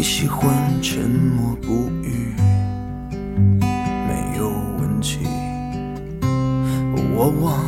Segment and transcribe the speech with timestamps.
[0.00, 2.34] 你喜欢沉默不语。
[3.60, 4.48] 没有
[4.78, 5.18] 问题，
[7.14, 7.62] 我忘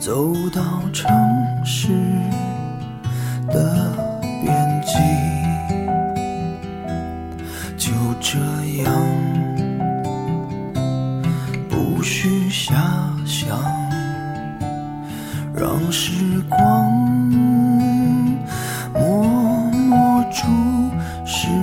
[0.00, 0.62] 走到
[0.94, 1.14] 城
[1.62, 1.88] 市
[3.48, 3.92] 的
[4.42, 4.96] 边际，
[7.76, 8.38] 就这
[8.82, 8.90] 样，
[11.68, 12.72] 不需遐
[13.26, 13.60] 想，
[15.54, 16.90] 让时光
[18.94, 19.26] 默
[19.70, 20.46] 默注
[21.26, 21.59] 视。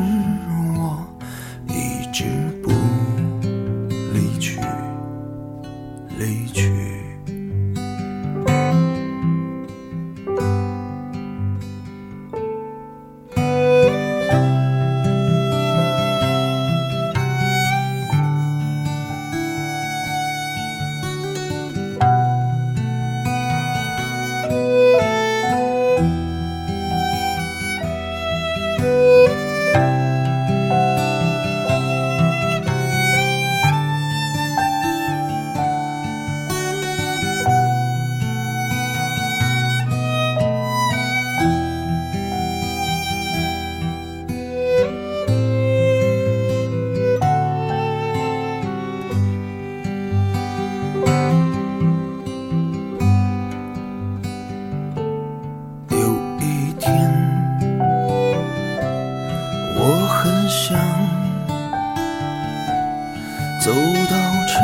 [63.67, 64.15] 走到
[64.47, 64.55] 城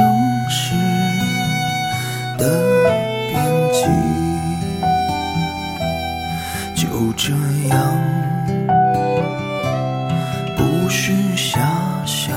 [0.49, 0.73] 市
[2.37, 2.41] 的
[3.27, 3.35] 边
[3.73, 3.83] 际，
[6.73, 7.33] 就这
[7.67, 7.75] 样，
[10.55, 11.59] 不需遐
[12.05, 12.31] 想，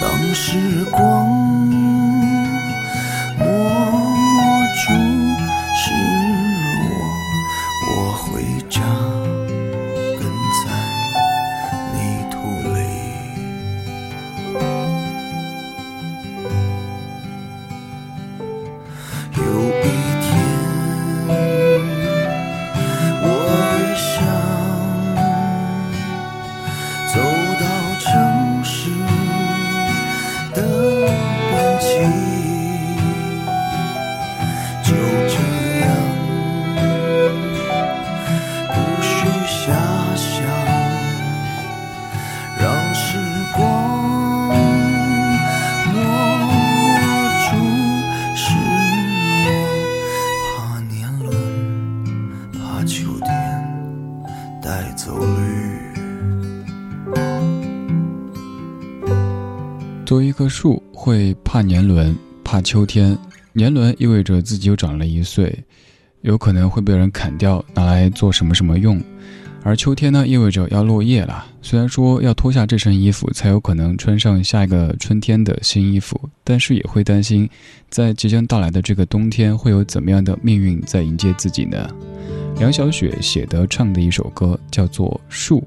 [0.00, 1.37] 让时光。
[61.08, 62.14] 会怕年轮，
[62.44, 63.16] 怕秋天。
[63.54, 65.58] 年轮意味着自己又长了一岁，
[66.20, 69.02] 有可能会被人砍掉，拿来做什么什么用。
[69.62, 71.46] 而秋天呢，意味着要落叶了。
[71.62, 77.48] 虽然说要脱下这身衣服，才有可能穿上下一个春天的新衣服，但是也会担心，
[77.88, 81.88] 在即将到来的这个冬天，会有怎么样的命运在迎接自己呢？
[82.58, 85.66] 梁小雪写的唱的一首歌，叫做《树》。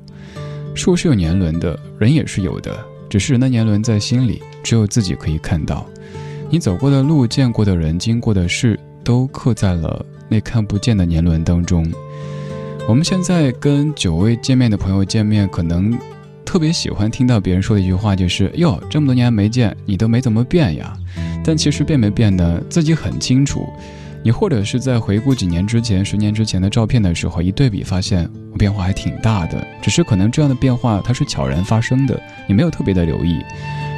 [0.75, 2.79] 树是有年轮的，人也是有的，
[3.09, 5.85] 只是人的年轮在心里，只有自己可以看到。
[6.49, 11.89] 你走过的路、见过的人、经过的事，都刻在了那看不见的年轮当中。
[12.87, 15.97] 我们现在跟久未见面的朋友见面，可能
[16.43, 20.93] 特别喜欢听到别人说的一句话，就是“哟，这么多年没见，你都没怎么变呀。”
[21.43, 23.65] 但其实变没变呢，自己很清楚。
[24.23, 29.65] 你或者是在回顾几年之前、十年之前的照片的时候，一对比发现我变化还挺大的。
[29.81, 33.39] 只是可能这样的变化它是悄然发生的，你没有特别的留意。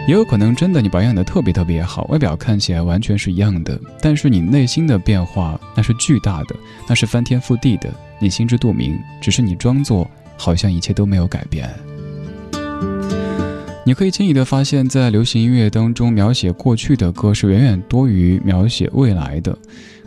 [0.05, 6.55] 也有可能真的你保养的特别特别好，外表看起来完全是一样的，但是你内心的变化那是巨大的，
[6.87, 7.89] 那是翻天覆地的，
[8.19, 8.99] 你心知肚明。
[9.21, 10.05] 只是你装作
[10.37, 11.69] 好像一切都没有改变。
[13.85, 19.57] 你可以轻易的发现，在流行音乐当中，描写过去的歌是远远多于描写未来的。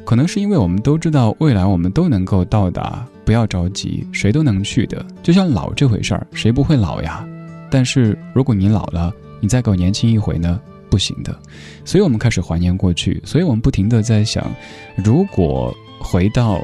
[0.04, 5.04] 可能是因为我们都知道未来我们都能够到达，不要着急，谁都能去的。
[5.22, 7.26] 就像老这回事儿，谁不会老呀？
[7.70, 10.60] 但是如果你老了，你再给我年轻一回呢？
[10.88, 11.36] 不行的，
[11.84, 14.48] 所以我们开始怀念过去，所以我们不停的在想，
[14.94, 16.62] 如果回到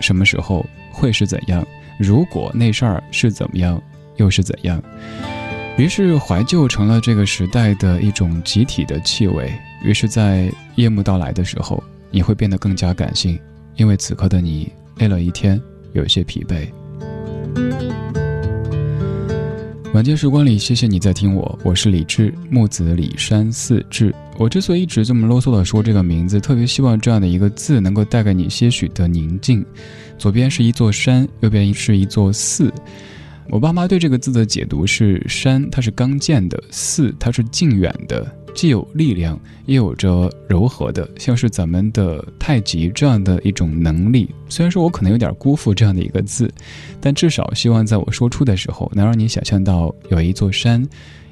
[0.00, 1.66] 什么时候会是怎样？
[1.98, 3.82] 如果那事儿是怎么样，
[4.16, 4.80] 又是怎样？
[5.76, 9.52] 于是怀旧成了这个时代的一种集体的气味。
[9.82, 11.82] 于是，在夜幕到来的时候，
[12.12, 13.38] 你会变得更加感性，
[13.74, 15.60] 因为此刻的你累了一天，
[15.92, 18.23] 有些疲惫。
[19.94, 24.12] 晚间时光里，谢谢你在听我，我是李志，木子李山四志。
[24.36, 29.64] 我之所以一直这么啰嗦的说这个名字，特别希望这样的一个字能够带给你些许的宁静。
[30.18, 32.74] 左边是一座山，右边是一座寺。
[33.50, 38.26] 我爸妈对这个字的解读是：山它是刚健的，寺它是近远的。
[38.54, 44.32] 既有力量，也有着柔和的，像是咱们的太极这样的一种能力。
[44.48, 46.48] 虽然说我可能有点辜负这样的一个字，
[47.00, 50.86] 但至少希望在我说出的时候，能让你想象到有一座山，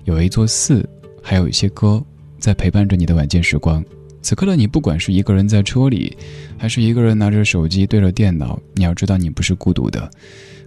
[0.04, 0.84] 有一座寺，
[1.22, 2.04] 还有一些歌
[2.40, 3.84] 在陪伴着你的晚间时光。
[4.20, 6.16] 此刻的你，不管是一个人在车里，
[6.58, 10.10] 还是一个人拿着手机对着电脑，你要知道你不是孤独的。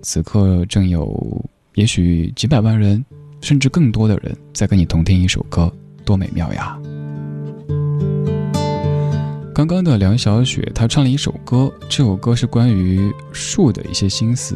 [0.06, 1.44] 此刻正有
[1.74, 3.04] 也许几百万人，
[3.42, 5.70] 甚至更多的人在跟你同听一首歌。
[6.06, 6.80] 多美妙呀！
[9.52, 14.56] 刚刚的梁小雪，她唱了一首歌，这首歌是关于树的一些心思。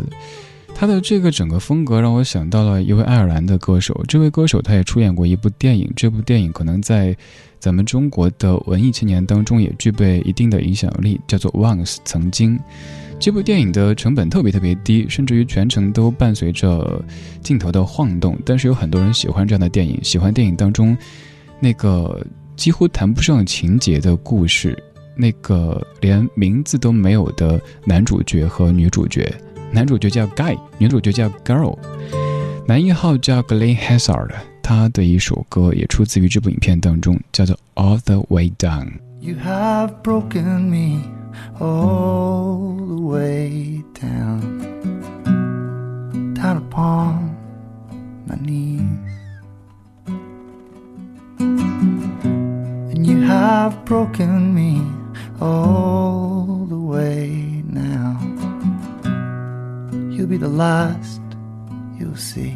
[0.76, 7.18] 她的这个整个风格让我想到了一位爱尔兰的歌手，这位歌手他也出演过一部电影，这部电影可能在
[7.60, 12.60] 咱们中国的文艺青年当中也具备一定的影响力，叫做《Once》曾经。
[13.20, 17.04] 这部电影的成本特别特别低，甚至于全程都伴随着
[17.44, 20.98] 镜头的晃动，但是有很多人喜欢这样的电影，喜欢电影当中。
[21.60, 22.26] 那个
[22.56, 24.82] 几乎谈不上情节的故事，
[25.18, 29.30] 那个连名字都没有的男主角和女主角，
[29.70, 31.78] 男主角叫 Guy，女主角叫 Girl，
[32.66, 34.32] 男一号叫 Glenn Hansard，
[34.64, 38.94] 他的一首歌也出自于这部影片当中，叫做 All the Way Down。
[39.20, 41.02] You have broken me
[41.60, 44.44] all the way down,
[46.34, 47.36] down upon
[48.28, 48.82] my knees.
[52.92, 54.82] And you have broken me
[55.42, 58.20] all the way now.
[60.12, 61.22] You'll be the last
[62.00, 62.56] you'll see.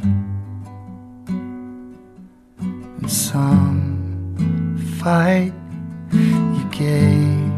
[2.57, 4.35] And some
[4.99, 5.53] fight
[6.11, 7.51] you gave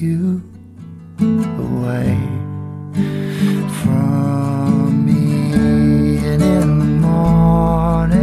[0.00, 0.40] you
[1.20, 2.16] away
[3.82, 5.52] from me.
[6.24, 8.22] And in the morning,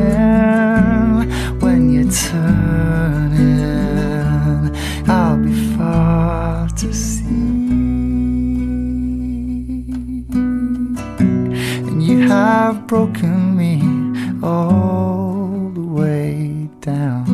[1.59, 4.75] when you turn in,
[5.09, 7.25] I'll be far to see.
[11.87, 13.81] And you have broken me
[14.41, 17.25] all the way down.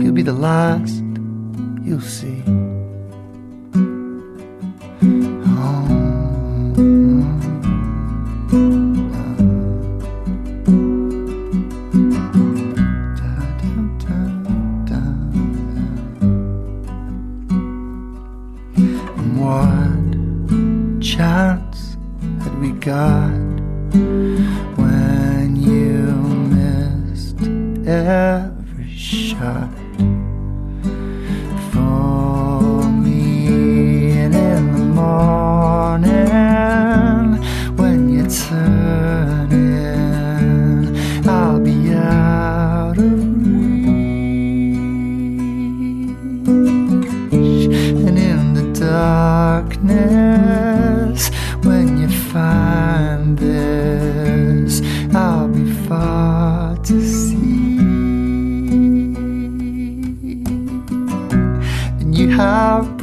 [0.00, 1.02] You'll be the last
[1.84, 2.33] you'll see.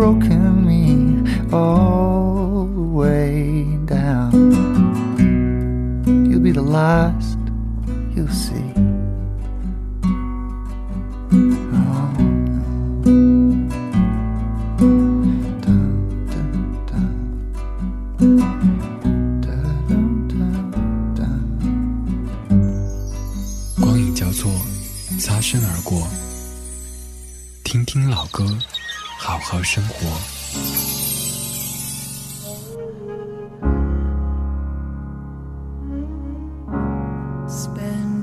[0.01, 1.21] broken me
[1.53, 4.31] all the way down.
[6.27, 7.30] You'll be the last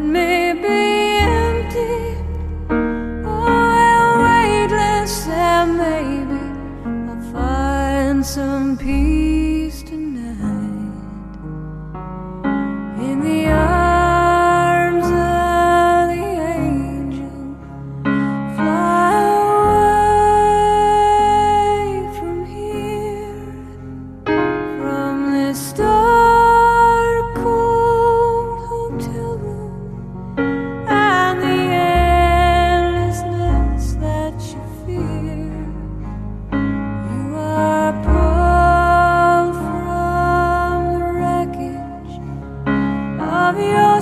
[0.00, 0.87] maybe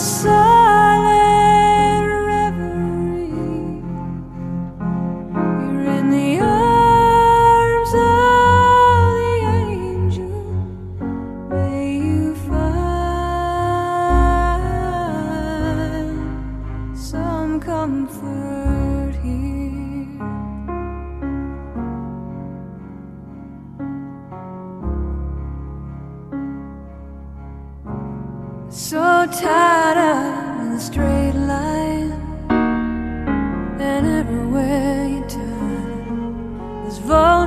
[0.06, 0.35] so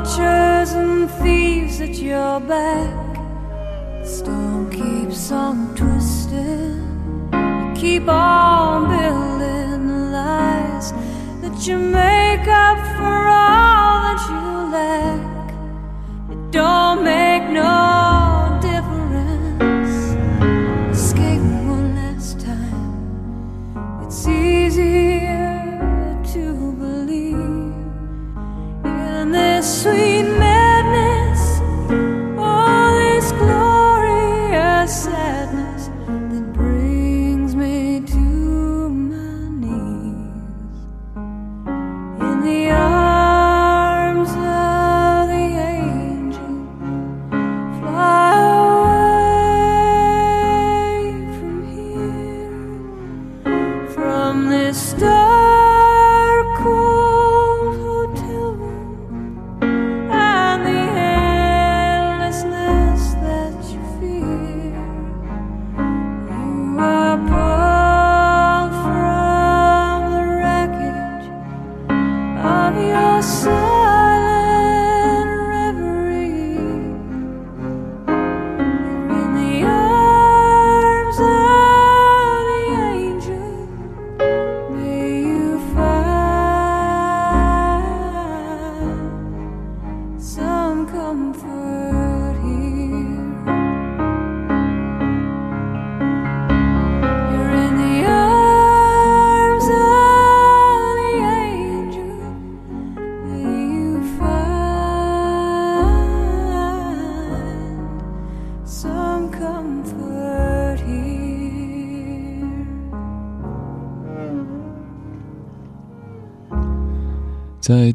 [0.10, 3.16] vultures and thieves at your back.
[4.06, 7.30] Storm keeps on twisting.
[7.34, 10.94] You keep on building the lies
[11.42, 15.52] that you make up for all that you lack.
[16.32, 17.19] It don't make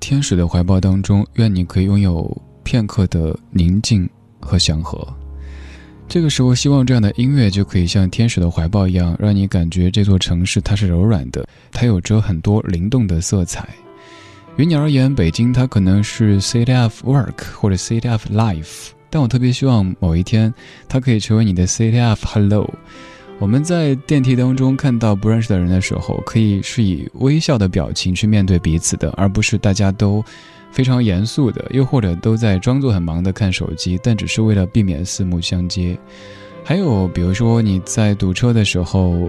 [0.07, 2.31] 天使的怀抱当中，愿你可以拥有
[2.63, 4.07] 片刻的宁静
[4.39, 5.03] 和祥和。
[6.07, 13.67] 这个时候，希望这样的音乐就可以像天使的怀抱一样，让你感觉这座城市它是柔软的，它有着很多灵动的色彩。
[14.59, 20.53] 于你而言，北京它可能是 city of work 或者 city of life，但我特别希望某一天，
[20.87, 22.71] 它可以成为你的 city of hello。
[23.41, 30.25] 我们在电梯当中看到不认识的人的时候，可以是以微笑的表情去面对彼此的，而不是大家都
[30.71, 35.99] 非常严肃的，又或者都在装作很忙的看手机，但只是为了避免四目相接。
[36.65, 39.29] 还有，比如说你在堵车的时候，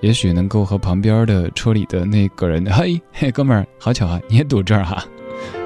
[0.00, 5.04] 也许能够和旁边的车里的那个人，嘿 嘿，哥们儿，好巧啊，你也堵这儿哈。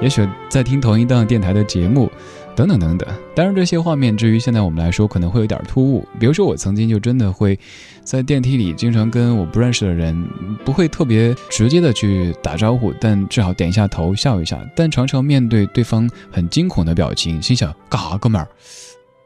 [0.01, 2.11] 也许在听同一档电台的节目，
[2.55, 3.07] 等等等等。
[3.35, 6.07] 当然，这些画面至于现在我们来说，可能会有点突兀。
[6.19, 7.57] 比如说，我曾经就真的会
[8.03, 10.21] 在电梯里经常跟我不认识的人，
[10.65, 14.59] 不会特别直接的去打招呼，但至少点一下头，笑一下。
[14.75, 18.47] 但常常面对对方很惊恐的表情，心想干哈，哥们儿？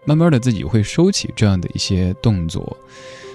[0.05, 2.77] 慢慢的自己会收起这样的一些动作。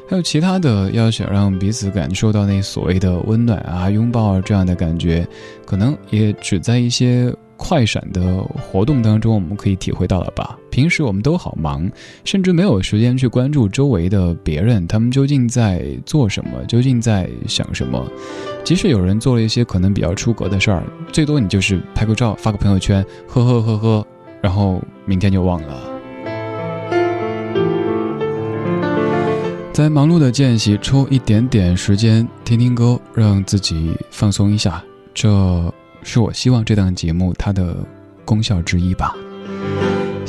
[0.09, 5.26] 还有其他的，要想让彼此感受到那所谓的温暖啊、拥抱啊这样的感觉，
[5.64, 10.58] 可能也只在一些快闪的活动当中，我们可以体会到了吧。
[10.70, 11.88] 平时我们都好忙，
[12.24, 18.02] 甚至没有时间去关注周围的别人，他们究竟在做什么，究竟在想什么。
[18.64, 24.06] 即使有人做了一些可能比较出格的事儿，最多你就是拍个照，发个朋友圈，呵呵呵呵，
[24.40, 25.82] 然后明天就忘了。
[29.72, 34.82] 在忙碌的间隙抽一点点时间听听歌，让自己放松一下，
[35.14, 35.72] 这
[36.02, 37.76] 是我希望这档节目它的
[38.25, 39.14] 功效之一吧。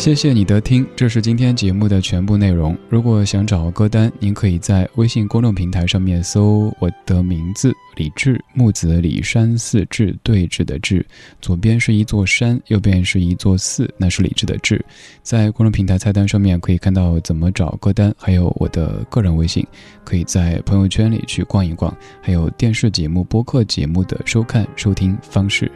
[0.02, 2.76] 谢谢你的听，这是今天节目的全部内容。
[2.90, 11.06] 如果想找歌单，您可以在微信公众平台上面搜我的名字李志，木子李山寺志对峙的志，
[11.40, 14.84] 左边是一座山，右边是一座寺，那是李志的志。
[15.22, 19.64] 在公众平台菜单上面可以看到怎么找歌单，还有我的个人微信，
[20.04, 25.72] 可以在朋友圈里去逛一逛，还有电视节目、播客节目的收看收听方式。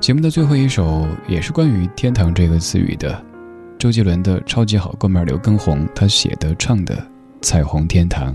[0.00, 3.27] 节目的最后一首也是关于“天堂”这个词语的。
[3.78, 6.96] 周杰伦的超级好哥们刘畊宏，他写的唱的
[7.40, 8.34] 《彩虹天堂》。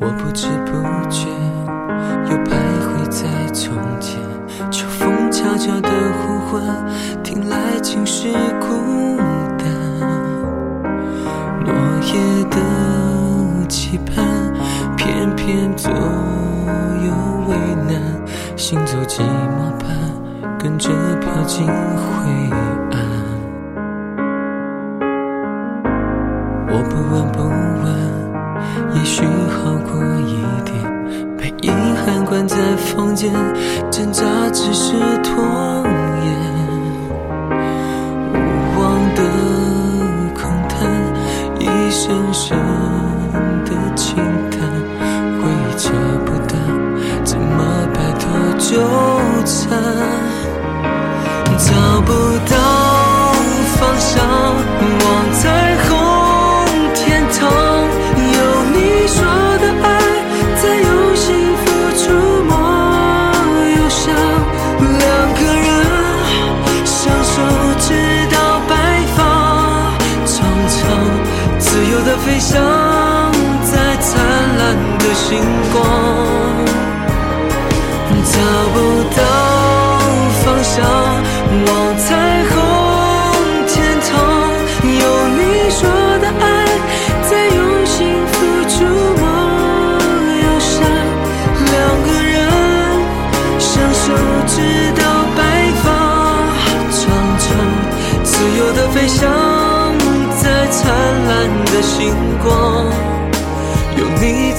[0.00, 0.70] 我不知不
[1.10, 1.26] 觉
[2.30, 4.20] 又徘徊在从前，
[4.70, 6.62] 秋风悄悄的呼唤，
[7.24, 8.28] 听来竟是
[8.60, 8.68] 孤
[9.58, 9.66] 单。
[11.64, 11.74] 落
[12.04, 14.54] 叶的期盼，
[14.96, 17.10] 偏偏左右
[17.48, 17.56] 为
[17.92, 18.00] 难，
[18.56, 19.88] 行走寂寞般。
[20.58, 20.90] 跟着
[21.20, 21.70] 飘进灰
[22.90, 22.98] 暗，
[26.66, 27.38] 我不问不
[27.84, 27.86] 问，
[28.96, 30.74] 也许好过一点。
[31.36, 31.70] 被遗
[32.04, 33.32] 憾关在房间，
[33.88, 35.44] 挣扎只是拖
[36.24, 36.26] 延。
[38.32, 38.36] 无
[38.80, 39.22] 望的
[40.34, 40.76] 空谈，
[41.60, 42.58] 一声声
[43.64, 44.16] 的轻
[44.50, 44.60] 叹，
[45.40, 45.92] 回忆扯
[46.26, 46.60] 不断，
[47.24, 48.76] 怎么摆脱纠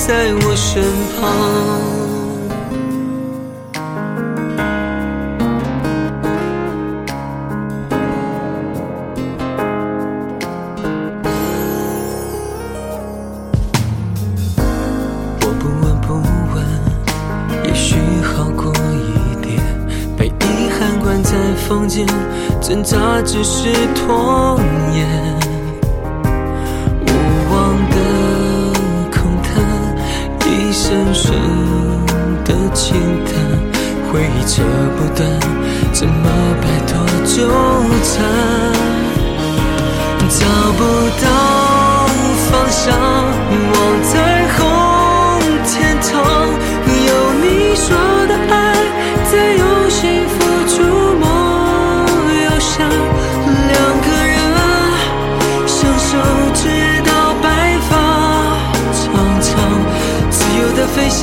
[0.10, 0.82] 在我身
[1.22, 1.22] 旁。
[15.42, 16.16] 我不闻不
[16.56, 16.66] 问
[17.68, 19.62] 也许好过一点
[20.18, 22.08] 被遗憾关在房间
[22.60, 24.60] 挣扎只是拖
[24.96, 25.59] 延
[34.50, 34.64] 扯
[34.98, 35.30] 不断，
[35.94, 36.26] 怎么
[36.60, 36.92] 摆脱
[37.24, 37.48] 纠
[38.04, 38.18] 缠？
[40.28, 40.42] 找
[40.76, 40.82] 不
[41.22, 41.26] 到
[42.50, 44.12] 方向，望彩
[44.58, 44.60] 虹
[45.66, 45.70] 天
[46.02, 46.10] 堂，
[47.06, 47.10] 有
[47.44, 47.88] 你说
[48.28, 48.54] 的爱，
[49.32, 50.34] 在用幸福
[50.68, 50.74] 触
[51.20, 51.24] 摸。
[53.68, 54.38] 两个人
[55.68, 56.08] 相守
[56.56, 56.62] 直
[57.06, 57.10] 到
[57.42, 57.46] 白
[57.88, 57.92] 发
[58.94, 59.00] 苍
[59.42, 59.48] 苍，
[60.32, 61.22] 自由的飞翔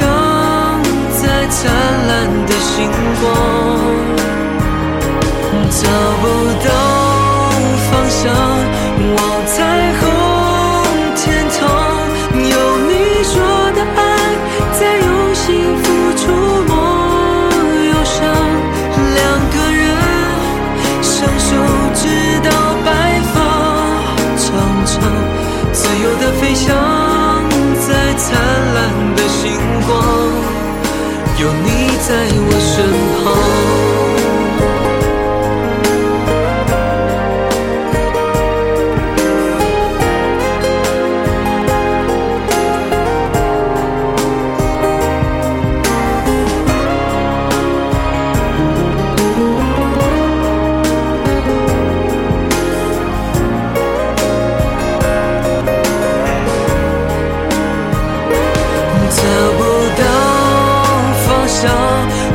[1.20, 1.56] 在灿
[2.08, 2.10] 烂
[2.46, 3.26] 的星光
[5.70, 5.88] 找
[6.20, 6.24] 不
[6.64, 6.68] 到
[7.90, 8.33] 方向
[9.16, 9.57] 往彩
[9.98, 10.02] 虹
[11.16, 11.59] 天堂
[12.35, 12.57] 有
[12.88, 12.92] 你
[13.24, 13.35] 说
[13.72, 13.98] 的爱
[14.72, 15.44] 在用幸
[15.79, 15.85] 福
[16.16, 16.22] 触
[16.68, 16.70] 摸
[17.88, 18.16] 忧伤
[19.14, 19.18] 两
[19.52, 19.85] 个人
[21.02, 21.48] 相守
[21.94, 22.05] 直
[22.44, 22.50] 到
[22.85, 22.88] 白
[23.33, 23.35] 发
[24.37, 24.44] 苍
[24.85, 24.94] 苍
[25.72, 26.74] 自由的飞翔
[27.87, 28.24] 在灿
[28.74, 28.76] 烂
[29.16, 29.52] 的星
[29.87, 29.96] 光
[31.38, 31.75] 有你
[32.07, 33.15] 在我身旁。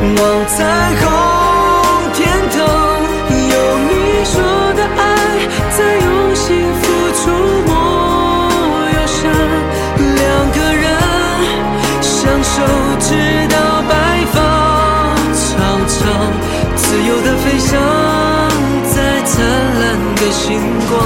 [0.02, 0.58] 望彩
[0.96, 1.02] 虹
[2.12, 2.58] 天堂，
[3.52, 3.54] 有
[3.88, 3.90] 你
[4.24, 4.34] 说
[4.74, 5.00] 的爱，
[5.70, 6.82] 在用心付
[7.18, 7.22] 出
[7.68, 7.70] 莫
[8.90, 9.20] 忧伤。
[10.16, 10.84] 两个人
[12.00, 12.10] 相
[12.42, 12.54] 守
[12.98, 13.08] 直
[13.48, 13.56] 到
[13.88, 13.92] 白
[14.32, 14.36] 发
[15.32, 15.46] 苍
[15.86, 16.00] 苍，
[16.74, 17.70] 自由的飞翔
[18.92, 19.30] 在灿
[19.80, 19.82] 烂
[20.16, 20.58] 的星
[20.90, 20.98] 光，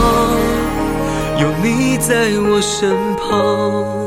[1.39, 4.06] 有你在我身旁。